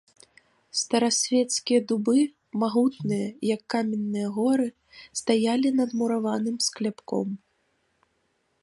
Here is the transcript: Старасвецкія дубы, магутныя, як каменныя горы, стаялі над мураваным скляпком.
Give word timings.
Старасвецкія 0.79 1.79
дубы, 1.91 2.17
магутныя, 2.63 3.27
як 3.53 3.61
каменныя 3.75 4.27
горы, 4.39 4.67
стаялі 5.21 5.69
над 5.83 5.89
мураваным 6.03 6.57
скляпком. 6.71 7.27